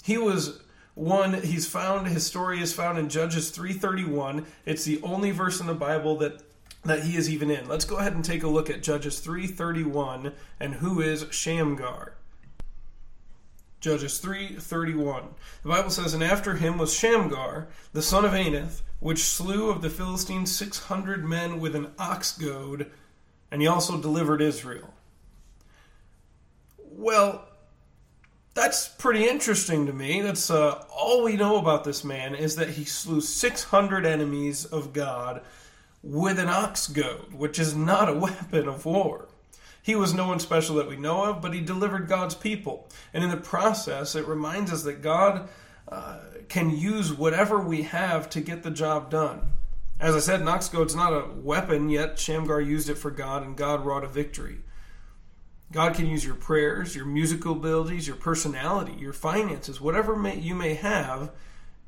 He 0.03 0.19
was 0.19 0.61
One, 0.95 1.41
he's 1.43 1.67
found 1.67 2.07
his 2.09 2.27
story 2.27 2.61
is 2.61 2.75
found 2.75 2.99
in 2.99 3.09
Judges 3.09 3.49
331. 3.49 4.45
It's 4.67 4.85
the 4.85 5.01
only 5.03 5.31
verse 5.31 5.59
in 5.61 5.67
the 5.67 5.75
Bible 5.75 6.19
that 6.19 6.43
that 6.85 7.05
he 7.05 7.17
is 7.17 7.31
even 7.31 7.51
in. 7.51 7.67
Let's 7.67 7.87
go 7.87 7.97
ahead 7.97 8.13
and 8.13 8.25
take 8.25 8.43
a 8.43 8.49
look 8.49 8.69
at 8.69 8.83
Judges 8.83 9.21
331 9.21 10.33
and 10.59 10.75
who 10.75 11.01
is 11.01 11.27
Shamgar. 11.31 12.15
Judges 13.81 14.19
3:31. 14.19 15.35
The 15.63 15.69
Bible 15.71 15.91
says, 15.91 16.13
"And 16.13 16.23
after 16.23 16.57
him 16.57 16.77
was 16.77 16.93
Shamgar, 16.93 17.69
the 17.95 18.03
son 18.03 18.27
of 18.27 18.33
Anath, 18.33 18.83
which 18.99 19.25
slew 19.25 19.71
of 19.71 19.81
the 19.81 19.89
Philistines 19.89 20.55
600 20.55 21.27
men 21.27 21.59
with 21.59 21.75
an 21.75 21.93
ox 21.99 22.33
goad, 22.33 22.91
and 23.51 23.61
he 23.61 23.69
also 23.69 24.01
delivered 24.01 24.41
Israel." 24.41 24.93
Well, 26.79 27.47
that's 28.55 28.89
pretty 28.89 29.29
interesting 29.29 29.87
to 29.87 29.93
me. 29.93 30.21
That's 30.21 30.51
uh, 30.51 30.85
all 30.95 31.23
we 31.23 31.37
know 31.37 31.57
about 31.57 31.85
this 31.85 32.05
man 32.05 32.35
is 32.35 32.57
that 32.57 32.71
he 32.71 32.85
slew 32.85 33.21
600 33.21 34.05
enemies 34.05 34.65
of 34.65 34.93
God 34.93 35.43
with 36.03 36.39
an 36.39 36.49
ox 36.49 36.89
goad, 36.89 37.33
which 37.33 37.59
is 37.59 37.75
not 37.75 38.09
a 38.09 38.15
weapon 38.19 38.69
of 38.69 38.85
war. 38.85 39.29
He 39.83 39.95
was 39.95 40.13
no 40.13 40.29
one 40.29 40.41
special 40.41 40.77
that 40.77 40.89
we 40.89 40.97
know 40.97 41.25
of, 41.25 41.41
but 41.41 41.55
he 41.55 41.61
delivered 41.61 42.07
God's 42.07 42.35
people. 42.35 42.89
And 43.15 43.25
in 43.25 43.31
the 43.31 43.37
process, 43.37 44.15
it 44.15 44.27
reminds 44.29 44.73
us 44.73 44.83
that 44.83 45.01
God 45.01 45.49
uh, 45.89 46.19
can 46.49 46.71
use 46.71 47.13
whatever 47.13 47.59
we 47.59 47.83
have 47.83 48.29
to 48.31 48.41
get 48.41 48.63
the 48.63 48.71
job 48.71 49.11
done. 49.11 49.41
As 50.01 50.17
I 50.17 50.19
said, 50.19 50.41
an 50.41 50.49
ox 50.49 50.67
goad's 50.71 50.97
not 50.97 51.13
a 51.13 51.27
weapon, 51.31 51.91
yet 51.91 52.19
Shamgar 52.19 52.63
used 52.63 52.89
it 52.89 52.95
for 52.95 53.11
God, 53.11 53.43
and 53.43 53.55
God 53.55 53.85
wrought 53.85 54.03
a 54.03 54.09
victory. 54.09 54.61
God 55.73 55.95
can 55.95 56.07
use 56.07 56.25
your 56.25 56.35
prayers, 56.35 56.97
your 56.97 57.05
musical 57.05 57.53
abilities, 57.53 58.07
your 58.07 58.17
personality, 58.17 58.95
your 58.99 59.13
finances, 59.13 59.79
whatever 59.79 60.17
may, 60.17 60.39
you 60.39 60.55
may 60.55 60.73
have, 60.75 61.31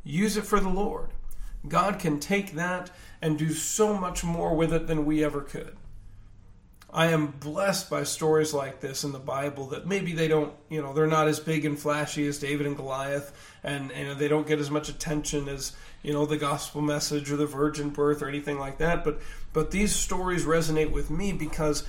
use 0.04 0.36
it 0.36 0.44
for 0.44 0.60
the 0.60 0.68
Lord. 0.68 1.08
God 1.66 1.98
can 1.98 2.20
take 2.20 2.52
that 2.52 2.90
and 3.22 3.38
do 3.38 3.50
so 3.50 3.96
much 3.96 4.22
more 4.22 4.54
with 4.54 4.74
it 4.74 4.86
than 4.86 5.06
we 5.06 5.24
ever 5.24 5.40
could. 5.40 5.76
I 6.92 7.06
am 7.06 7.28
blessed 7.28 7.88
by 7.88 8.02
stories 8.02 8.52
like 8.52 8.80
this 8.80 9.02
in 9.02 9.12
the 9.12 9.18
Bible 9.18 9.68
that 9.68 9.86
maybe 9.86 10.12
they 10.12 10.28
don't, 10.28 10.52
you 10.68 10.82
know, 10.82 10.92
they're 10.92 11.06
not 11.06 11.26
as 11.26 11.40
big 11.40 11.64
and 11.64 11.78
flashy 11.78 12.26
as 12.26 12.38
David 12.38 12.66
and 12.66 12.76
Goliath, 12.76 13.32
and, 13.64 13.90
and 13.92 14.18
they 14.18 14.28
don't 14.28 14.46
get 14.46 14.58
as 14.58 14.70
much 14.70 14.90
attention 14.90 15.48
as, 15.48 15.72
you 16.02 16.12
know, 16.12 16.26
the 16.26 16.36
gospel 16.36 16.82
message 16.82 17.32
or 17.32 17.36
the 17.36 17.46
virgin 17.46 17.88
birth 17.88 18.20
or 18.20 18.28
anything 18.28 18.58
like 18.58 18.76
that. 18.78 19.04
But 19.04 19.20
but 19.54 19.70
these 19.70 19.94
stories 19.94 20.44
resonate 20.44 20.90
with 20.90 21.10
me 21.10 21.32
because 21.32 21.84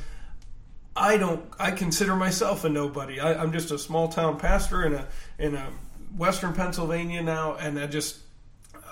I 0.96 1.18
don't. 1.18 1.44
I 1.60 1.72
consider 1.72 2.16
myself 2.16 2.64
a 2.64 2.70
nobody. 2.70 3.20
I, 3.20 3.42
am 3.42 3.52
just 3.52 3.72
a 3.72 3.80
small 3.80 4.08
town 4.10 4.40
pastor 4.40 4.86
in 4.86 4.94
a 4.94 5.08
in 5.40 5.56
a 5.56 5.70
Western 6.16 6.54
Pennsylvania 6.54 7.22
now, 7.22 7.56
and 7.56 7.80
I 7.80 7.88
just 7.88 8.20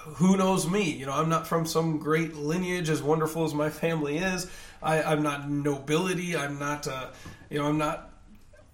who 0.03 0.37
knows 0.37 0.67
me? 0.67 0.89
You 0.89 1.05
know, 1.05 1.13
I'm 1.13 1.29
not 1.29 1.47
from 1.47 1.65
some 1.65 1.97
great 1.97 2.35
lineage 2.35 2.89
as 2.89 3.01
wonderful 3.01 3.43
as 3.43 3.53
my 3.53 3.69
family 3.69 4.17
is. 4.17 4.49
I, 4.81 5.01
I'm 5.03 5.21
not 5.21 5.49
nobility. 5.49 6.35
I'm 6.35 6.59
not. 6.59 6.87
Uh, 6.87 7.07
you 7.49 7.59
know, 7.59 7.67
I'm 7.67 7.77
not 7.77 8.09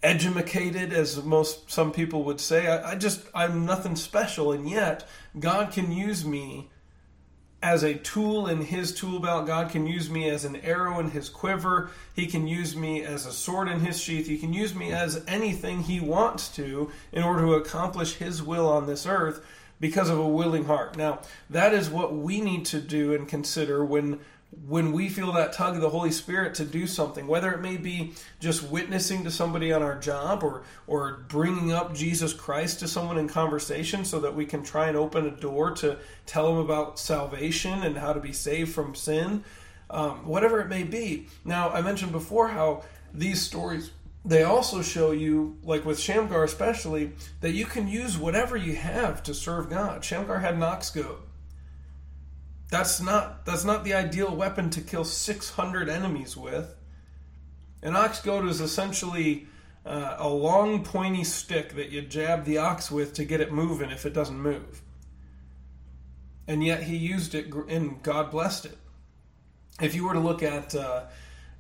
educated 0.03 0.93
as 0.93 1.24
most 1.24 1.69
some 1.69 1.91
people 1.91 2.24
would 2.24 2.39
say. 2.39 2.67
I, 2.67 2.91
I 2.91 2.96
just 2.96 3.22
I'm 3.34 3.65
nothing 3.65 3.96
special, 3.96 4.51
and 4.51 4.69
yet 4.69 5.07
God 5.38 5.72
can 5.72 5.91
use 5.91 6.25
me 6.25 6.69
as 7.62 7.84
a 7.84 7.96
tool 7.96 8.48
in 8.48 8.62
his 8.62 8.93
tool 8.93 9.19
belt. 9.19 9.48
God 9.48 9.72
can 9.72 9.88
use 9.88 10.10
me 10.10 10.29
as 10.29 10.46
an 10.46 10.57
arrow 10.57 11.00
in 11.00 11.10
his 11.10 11.27
quiver. 11.27 11.89
He 12.13 12.27
can 12.27 12.48
use 12.48 12.75
me 12.75 13.03
as 13.03 13.25
a 13.25 13.31
sword 13.34 13.67
in 13.67 13.79
his 13.79 14.00
sheath. 14.00 14.27
He 14.27 14.38
can 14.38 14.53
use 14.53 14.75
me 14.75 14.91
as 14.91 15.24
anything 15.27 15.84
he 15.84 16.00
wants 16.00 16.50
to 16.50 16.91
in 17.12 17.24
order 17.24 17.41
to 17.41 17.53
accomplish 17.55 18.13
his 18.15 18.43
will 18.43 18.69
on 18.69 18.86
this 18.86 19.05
earth 19.05 19.43
because 19.79 20.10
of 20.10 20.17
a 20.17 20.27
willing 20.27 20.65
heart. 20.65 20.98
Now, 20.98 21.19
that 21.50 21.74
is 21.74 21.89
what 21.89 22.15
we 22.15 22.41
need 22.41 22.65
to 22.67 22.81
do 22.81 23.13
and 23.13 23.27
consider 23.27 23.84
when 23.84 24.19
when 24.65 24.93
we 24.93 25.10
feel 25.10 25.34
that 25.34 25.51
tug 25.51 25.75
of 25.75 25.81
the 25.81 25.89
Holy 25.89 26.12
Spirit 26.12 26.55
to 26.55 26.63
do 26.63 26.88
something, 26.88 27.27
whether 27.27 27.51
it 27.51 27.60
may 27.60 27.75
be 27.75 28.13
just 28.39 28.63
witnessing 28.63 29.25
to 29.25 29.29
somebody 29.29 29.74
on 29.74 29.84
our 29.84 30.00
job 30.00 30.41
or 30.41 30.63
or 30.88 31.25
bringing 31.27 31.74
up 31.74 31.93
Jesus 31.93 32.34
Christ 32.34 32.79
to 32.79 32.88
someone 32.88 33.17
in 33.17 33.27
conversation 33.27 34.05
so 34.05 34.19
that 34.22 34.36
we 34.36 34.46
can 34.46 34.63
try 34.63 34.88
and 34.88 34.96
open 34.96 35.25
a 35.25 35.31
door 35.31 35.72
to 35.72 35.98
tell 36.25 36.48
them 36.48 36.63
about 36.63 36.98
salvation 36.98 37.84
and 37.84 37.98
how 37.98 38.13
to 38.13 38.22
be 38.22 38.31
saved 38.31 38.74
from 38.74 38.96
sin, 38.96 39.43
um, 39.89 40.25
whatever 40.25 40.62
it 40.62 40.69
may 40.69 40.84
be. 40.84 41.27
Now, 41.43 41.69
I 41.69 41.81
mentioned 41.81 42.13
before 42.13 42.48
how 42.48 42.84
these 43.13 43.41
stories 43.41 43.91
they 44.27 44.43
also 44.43 44.81
show 44.81 45.12
you, 45.12 45.57
like 45.63 45.86
with 45.86 45.98
Shamgar 45.98 46.43
especially, 46.43 47.13
that 47.39 47.53
you 47.53 47.65
can 47.65 47.88
use 47.88 48.17
whatever 48.17 48.57
you 48.57 48.75
have 48.75 49.24
to 49.24 49.34
serve 49.34 49.69
God. 49.69 50.03
Shamgar 50.03 50.39
had 50.39 50.55
an 50.55 50.63
ox 50.63 50.89
goad. 50.89 51.19
That's 52.69 53.00
not 53.00 53.46
that's 53.46 53.63
not 53.63 53.86
the 53.86 53.93
ideal 53.93 54.36
weapon 54.36 54.69
to 54.72 54.81
kill 54.81 55.05
600 55.05 55.88
enemies 55.88 56.36
with. 56.36 56.75
An 57.81 57.96
ox 57.96 58.22
goad 58.22 58.46
is 58.46 58.60
essentially 58.60 59.48
uh, 59.86 60.17
a 60.19 60.27
long 60.27 60.84
pointy 60.84 61.24
stick 61.24 61.75
that 61.75 61.91
you 61.91 62.01
jab 62.01 62.43
the 62.43 62.57
ox 62.57 62.91
with 62.91 63.13
to 63.13 63.24
get 63.24 63.39
it 63.39 63.53
moving 63.53 63.91
if 63.91 64.05
it 64.05 64.13
doesn't 64.13 64.41
move. 64.41 64.81
And 66.50 66.65
yet 66.65 66.84
he 66.84 66.98
used 66.98 67.34
it 67.34 67.53
and 67.69 68.03
God 68.03 68.29
blessed 68.29 68.65
it. 68.65 68.77
If 69.79 69.96
you 69.96 70.05
were 70.05 70.13
to 70.13 70.19
look 70.19 70.43
at 70.43 70.75
uh, 70.75 71.03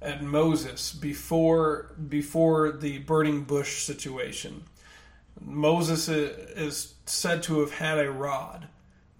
at 0.01 0.23
Moses 0.23 0.91
before 0.93 1.93
before 2.09 2.71
the 2.71 2.99
burning 2.99 3.43
bush 3.43 3.83
situation, 3.83 4.63
Moses 5.39 6.07
is 6.07 6.95
said 7.05 7.43
to 7.43 7.59
have 7.61 7.71
had 7.71 7.99
a 7.99 8.11
rod 8.11 8.67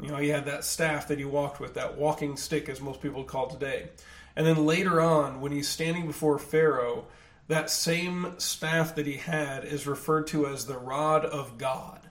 you 0.02 0.10
know, 0.10 0.18
he 0.18 0.30
had 0.30 0.46
that 0.46 0.64
staff 0.64 1.08
that 1.08 1.18
he 1.18 1.26
walked 1.26 1.60
with, 1.60 1.74
that 1.74 1.98
walking 1.98 2.38
stick, 2.38 2.70
as 2.70 2.80
most 2.80 3.02
people 3.02 3.24
call 3.24 3.48
today. 3.48 3.90
And 4.36 4.46
then 4.46 4.66
later 4.66 5.02
on, 5.02 5.42
when 5.42 5.52
he's 5.52 5.68
standing 5.68 6.06
before 6.06 6.38
Pharaoh, 6.38 7.06
that 7.48 7.70
same 7.70 8.36
staff 8.38 8.94
that 8.96 9.08
he 9.08 9.18
had 9.18 9.66
is 9.66 9.88
referred 9.88 10.28
to 10.28 10.46
as 10.46 10.66
the 10.66 10.78
rod 10.78 11.26
of 11.26 11.58
God. 11.58 12.02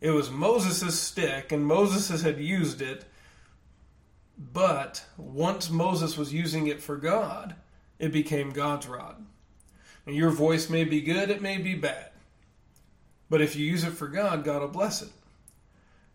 It 0.00 0.10
was 0.10 0.30
Moses' 0.30 0.98
stick, 0.98 1.52
and 1.52 1.66
Moses 1.66 2.22
had 2.22 2.40
used 2.40 2.80
it, 2.80 3.04
but 4.36 5.04
once 5.16 5.70
Moses 5.70 6.16
was 6.16 6.32
using 6.32 6.66
it 6.66 6.80
for 6.80 6.96
God, 6.96 7.54
it 7.98 8.12
became 8.12 8.50
God's 8.50 8.86
rod. 8.88 9.24
And 10.06 10.16
your 10.16 10.30
voice 10.30 10.68
may 10.68 10.84
be 10.84 11.00
good, 11.00 11.30
it 11.30 11.40
may 11.40 11.58
be 11.58 11.74
bad. 11.74 12.10
But 13.30 13.40
if 13.40 13.56
you 13.56 13.64
use 13.64 13.84
it 13.84 13.92
for 13.92 14.08
God, 14.08 14.44
God 14.44 14.60
will 14.60 14.68
bless 14.68 15.02
it. 15.02 15.10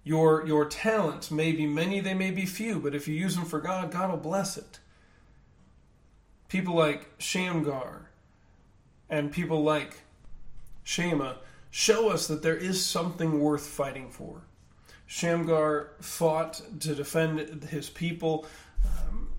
Your 0.04 0.46
your 0.48 0.66
talents 0.66 1.32
may 1.32 1.52
be 1.52 1.66
many, 1.66 2.00
they 2.00 2.14
may 2.14 2.32
be 2.32 2.46
few, 2.46 2.80
but 2.80 2.96
if 2.96 3.08
you 3.08 3.16
use 3.16 3.36
them 3.36 3.46
for 3.46 3.60
God, 3.60 3.92
God 3.92 4.10
will 4.10 4.18
bless 4.18 4.58
it. 4.58 4.80
People 6.48 6.76
like 6.76 7.10
Shamgar 7.18 8.10
and 9.10 9.32
people 9.32 9.64
like 9.64 10.02
Shema 10.84 11.36
show 11.70 12.10
us 12.10 12.28
that 12.28 12.42
there 12.42 12.56
is 12.56 12.84
something 12.84 13.40
worth 13.40 13.66
fighting 13.66 14.10
for. 14.10 14.42
Shamgar 15.10 15.90
fought 16.02 16.62
to 16.82 16.94
defend 16.94 17.64
his 17.64 17.90
people. 17.90 18.46
Um, 18.86 19.30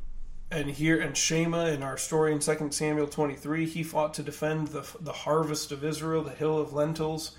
and 0.51 0.69
here 0.69 1.01
and 1.01 1.17
Shema 1.17 1.67
in 1.67 1.85
our 1.85 1.97
story 1.97 2.33
in 2.33 2.41
2 2.41 2.73
Samuel 2.73 3.07
23, 3.07 3.67
he 3.67 3.85
fought 3.85 4.13
to 4.15 4.25
defend 4.25 4.69
the, 4.69 4.85
the 4.99 5.13
harvest 5.13 5.71
of 5.71 5.85
Israel, 5.85 6.25
the 6.25 6.33
hill 6.33 6.59
of 6.59 6.73
lentils. 6.73 7.37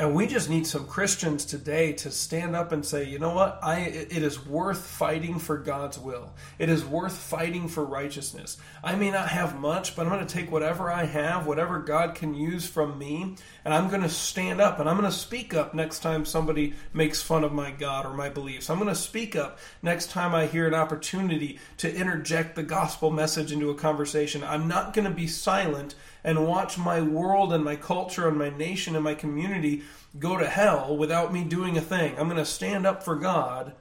And 0.00 0.14
we 0.14 0.26
just 0.26 0.48
need 0.48 0.66
some 0.66 0.86
Christians 0.86 1.44
today 1.44 1.92
to 1.92 2.10
stand 2.10 2.56
up 2.56 2.72
and 2.72 2.86
say, 2.86 3.04
you 3.04 3.18
know 3.18 3.34
what? 3.34 3.58
I 3.62 3.80
it 3.80 4.22
is 4.22 4.46
worth 4.46 4.86
fighting 4.86 5.38
for 5.38 5.58
God's 5.58 5.98
will. 5.98 6.32
It 6.58 6.70
is 6.70 6.86
worth 6.86 7.14
fighting 7.14 7.68
for 7.68 7.84
righteousness. 7.84 8.56
I 8.82 8.94
may 8.94 9.10
not 9.10 9.28
have 9.28 9.60
much, 9.60 9.94
but 9.94 10.06
I'm 10.06 10.12
going 10.12 10.26
to 10.26 10.34
take 10.34 10.50
whatever 10.50 10.90
I 10.90 11.04
have, 11.04 11.46
whatever 11.46 11.80
God 11.80 12.14
can 12.14 12.32
use 12.32 12.66
from 12.66 12.98
me, 12.98 13.36
and 13.62 13.74
I'm 13.74 13.90
going 13.90 14.00
to 14.00 14.08
stand 14.08 14.58
up 14.58 14.80
and 14.80 14.88
I'm 14.88 14.96
going 14.96 15.10
to 15.10 15.14
speak 15.14 15.52
up 15.52 15.74
next 15.74 15.98
time 15.98 16.24
somebody 16.24 16.72
makes 16.94 17.20
fun 17.20 17.44
of 17.44 17.52
my 17.52 17.70
God 17.70 18.06
or 18.06 18.14
my 18.14 18.30
beliefs. 18.30 18.70
I'm 18.70 18.78
going 18.78 18.88
to 18.88 18.94
speak 18.94 19.36
up 19.36 19.58
next 19.82 20.10
time 20.10 20.34
I 20.34 20.46
hear 20.46 20.66
an 20.66 20.72
opportunity 20.72 21.58
to 21.76 21.94
interject 21.94 22.56
the 22.56 22.62
gospel 22.62 23.10
message 23.10 23.52
into 23.52 23.68
a 23.68 23.74
conversation. 23.74 24.44
I'm 24.44 24.66
not 24.66 24.94
going 24.94 25.06
to 25.06 25.14
be 25.14 25.26
silent 25.26 25.94
and 26.22 26.46
watch 26.46 26.78
my 26.78 27.00
world 27.00 27.52
and 27.52 27.64
my 27.64 27.76
culture 27.76 28.28
and 28.28 28.38
my 28.38 28.50
nation 28.50 28.94
and 28.94 29.04
my 29.04 29.14
community 29.14 29.82
go 30.18 30.36
to 30.36 30.46
hell 30.46 30.96
without 30.96 31.32
me 31.32 31.44
doing 31.44 31.76
a 31.76 31.80
thing. 31.80 32.18
I'm 32.18 32.28
going 32.28 32.36
to 32.36 32.44
stand 32.44 32.86
up 32.86 33.02
for 33.02 33.16
God. 33.16 33.74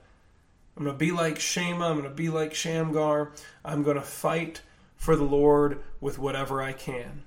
I'm 0.77 0.85
going 0.85 0.95
to 0.95 1.05
be 1.05 1.11
like 1.11 1.39
Shema. 1.39 1.89
I'm 1.89 1.97
going 1.97 2.09
to 2.09 2.15
be 2.15 2.29
like 2.29 2.53
Shamgar. 2.53 3.31
I'm 3.65 3.83
going 3.83 3.97
to 3.97 4.01
fight 4.01 4.61
for 4.95 5.15
the 5.15 5.23
Lord 5.23 5.81
with 5.99 6.19
whatever 6.19 6.61
I 6.61 6.73
can. 6.73 7.23